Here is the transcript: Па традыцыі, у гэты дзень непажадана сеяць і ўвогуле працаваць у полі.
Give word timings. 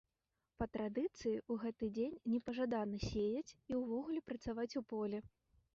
Па 0.61 0.65
традыцыі, 0.77 1.33
у 1.55 1.59
гэты 1.65 1.89
дзень 1.97 2.17
непажадана 2.33 3.03
сеяць 3.09 3.55
і 3.61 3.79
ўвогуле 3.83 4.27
працаваць 4.33 4.71
у 4.81 4.87
полі. 4.95 5.27